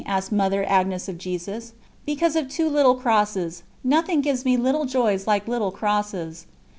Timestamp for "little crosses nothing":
2.67-4.21